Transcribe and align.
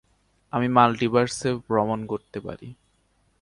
আমি 0.53 0.67
মাল্টিভার্সে 0.67 1.49
ভ্রমণ 1.67 1.99
করতে 2.05 2.37
পারি। 2.39 2.67